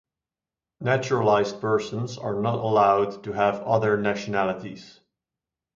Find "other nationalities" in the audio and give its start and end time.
3.61-4.99